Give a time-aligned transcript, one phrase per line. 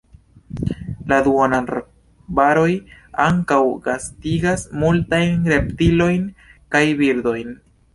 [1.11, 2.71] La duonarbaroj
[3.27, 6.31] ankaŭ gastigas multajn reptiliojn
[6.77, 7.59] kaj birdojn.